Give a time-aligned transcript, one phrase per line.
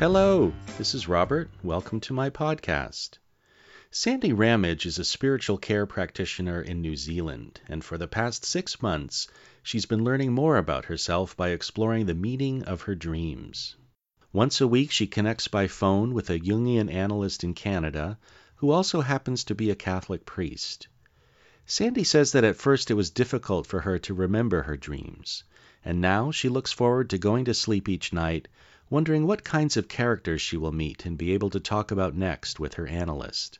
[0.00, 1.50] Hello, this is Robert.
[1.62, 3.18] Welcome to my podcast.
[3.90, 8.80] Sande Ramage is a spiritual care practitioner in New Zealand, and for the past six
[8.80, 9.28] months,
[9.62, 13.76] she's been learning more about herself by exploring the meaning of her dreams.
[14.32, 18.18] Once a week, she connects by phone with a Jungian analyst in Canada
[18.56, 20.88] who also happens to be a Catholic priest.
[21.66, 25.44] Sande says that at first it was difficult for her to remember her dreams,
[25.84, 28.48] and now she looks forward to going to sleep each night
[28.90, 32.60] wondering what kinds of characters she will meet and be able to talk about next
[32.60, 33.58] with her analyst.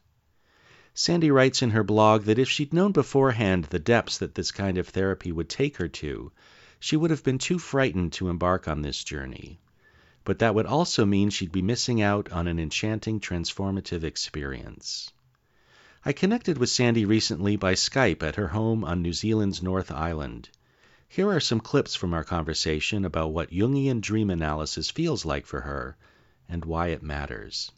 [0.92, 4.76] Sande writes in her blog that if she'd known beforehand the depths that this kind
[4.76, 6.32] of therapy would take her to,
[6.80, 9.60] she would have been too frightened to embark on this journey.
[10.24, 15.12] But that would also mean she'd be missing out on an enchanting transformative experience.
[16.04, 20.48] I connected with Sande recently by Skype at her home on New Zealand's North Island.
[21.12, 25.62] Here are some clips from our conversation about what Jungian dream analysis feels like for
[25.62, 25.96] her
[26.48, 27.72] and why it matters.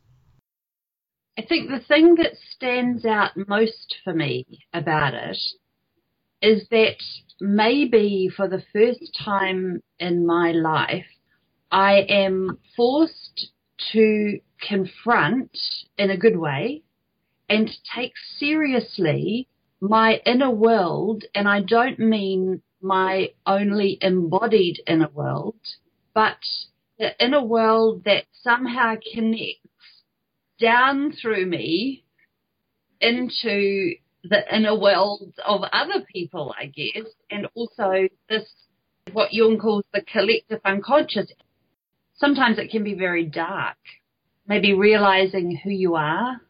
[1.39, 5.39] I think the thing that stands out most for me about it
[6.43, 7.03] is that
[7.41, 11.07] maybe for the first time in my life,
[11.71, 13.49] I am forced
[13.93, 15.57] to confront
[15.97, 16.83] in a good way
[17.49, 19.49] and take seriously
[19.81, 21.25] my inner world.
[21.35, 25.61] And I don't mean my only embodied inner world,
[26.15, 26.39] but
[26.99, 29.61] the inner world that somehow connects
[30.61, 32.05] down through me
[33.01, 38.45] into the inner worlds of other people, I guess, and also this,
[39.13, 41.27] what Jung calls the collective unconscious.
[42.15, 43.77] Sometimes it can be very dark.
[44.47, 46.41] Maybe realizing who you are.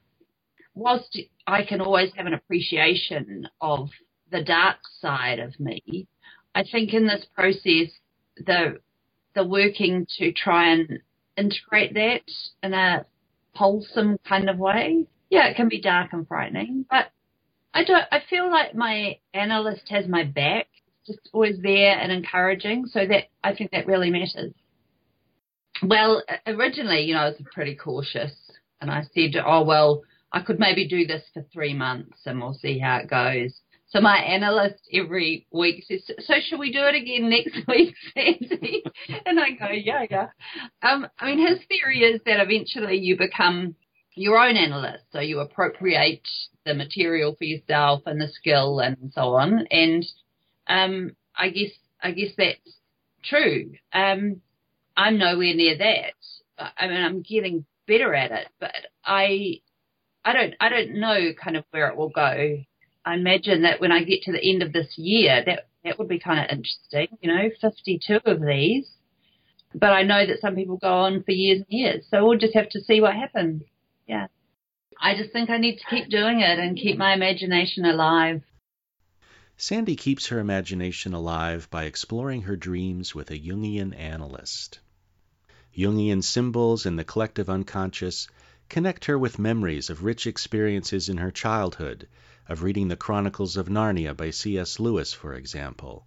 [0.74, 3.88] Whilst I can always have an appreciation of
[4.32, 6.08] the dark side of me,
[6.54, 7.90] I think in this process,
[8.36, 8.80] the
[9.34, 10.98] the working to try and
[11.36, 12.22] integrate that
[12.62, 13.06] in a
[13.54, 15.06] wholesome kind of way.
[15.30, 17.10] Yeah, it can be dark and frightening, but
[17.72, 18.04] I don't.
[18.10, 20.66] I feel like my analyst has my back,
[21.06, 22.86] just always there and encouraging.
[22.86, 24.52] So that I think that really matters.
[25.82, 28.32] Well, originally, you know, I was pretty cautious,
[28.80, 30.02] and I said, "Oh well,
[30.32, 33.61] I could maybe do this for three months, and we'll see how it goes."
[33.92, 38.82] So my analyst every week says, "So should we do it again next week, Sande?"
[39.26, 40.28] and I go, "Yeah, yeah."
[40.82, 43.74] Um, I mean, his theory is that eventually you become
[44.14, 46.26] your own analyst, so you appropriate
[46.64, 49.66] the material for yourself and the skill and so on.
[49.70, 50.06] And
[50.68, 52.78] um, I guess I guess that's
[53.22, 53.72] true.
[53.92, 54.40] Um,
[54.96, 56.14] I'm nowhere near that.
[56.78, 59.60] I mean, I'm getting better at it, but I
[60.24, 62.64] I don't I don't know kind of where it will go
[63.04, 66.08] I imagine that when I get to the end of this year, that that would
[66.08, 67.18] be kind of interesting.
[67.20, 68.86] You know, 52 of these,
[69.74, 72.04] but I know that some people go on for years and years.
[72.10, 73.62] So we'll just have to see what happens.
[74.06, 74.28] Yeah,
[75.00, 78.42] I just think I need to keep doing it and keep my imagination alive.
[79.56, 84.80] Sande keeps her imagination alive by exploring her dreams with a Jungian analyst.
[85.76, 88.28] Jungian symbols and the collective unconscious
[88.72, 92.08] connect her with memories of rich experiences in her childhood
[92.48, 94.80] of reading the Chronicles of Narnia by C.S.
[94.80, 96.06] Lewis, for example.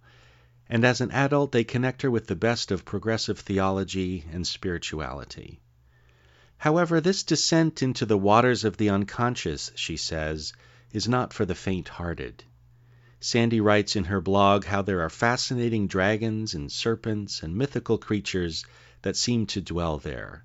[0.68, 5.60] And as an adult, they connect her with the best of progressive theology and spirituality.
[6.58, 10.52] However, this descent into the waters of the unconscious, she says,
[10.90, 12.42] is not for the faint hearted.
[13.20, 18.64] Sande writes in her blog how there are fascinating dragons and serpents and mythical creatures
[19.02, 20.44] that seem to dwell there,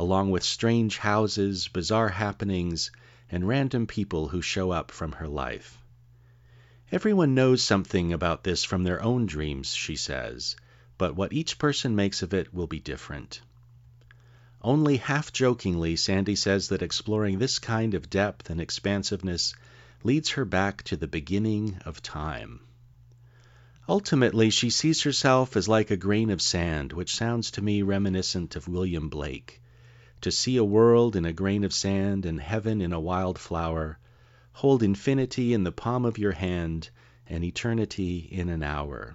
[0.00, 2.92] along with strange houses, bizarre happenings,
[3.32, 5.82] and random people who show up from her life.
[6.92, 10.54] Everyone knows something about this from their own dreams, she says,
[10.98, 13.40] but what each person makes of it will be different.
[14.62, 19.52] Only half jokingly, Sande says that exploring this kind of depth and expansiveness
[20.04, 22.60] leads her back to the beginning of time.
[23.88, 28.54] Ultimately, she sees herself as like a grain of sand, which sounds to me reminiscent
[28.54, 29.60] of William Blake
[30.20, 33.98] to see a world in a grain of sand and heaven in a wild flower,
[34.52, 36.90] hold infinity in the palm of your hand
[37.26, 39.14] and eternity in an hour.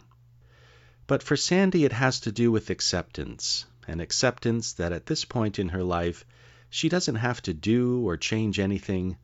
[1.05, 5.59] But for Sande, it has to do with acceptance, an acceptance that at this point
[5.59, 6.25] in her life,
[6.69, 9.17] she doesn't have to do or change anything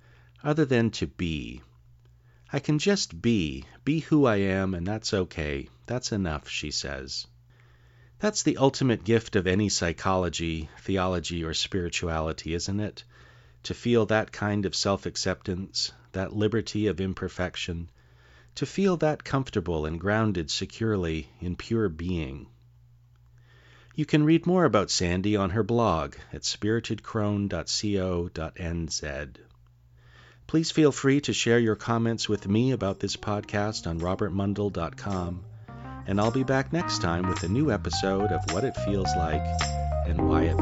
[0.44, 1.62] other than to be.
[2.52, 5.70] I can just be, be who I am, and that's okay.
[5.86, 7.28] That's enough, she says.
[8.20, 13.06] That's the ultimate gift of any psychology, theology, or spirituality, isn't it?
[13.64, 17.90] To feel that kind of self acceptance, that liberty of imperfection,
[18.56, 22.48] to feel that comfortable and grounded securely in pure being.
[23.96, 29.36] You can read more about Sande on her blog at spiritedcrone.co.nz.
[30.48, 35.46] Please feel free to share your comments with me about this podcast on robertmundell.com,
[36.10, 39.46] and I'll be back next time with a new episode of What It Feels Like
[40.08, 40.58] and Why It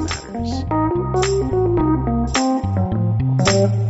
[3.55, 3.86] Matters.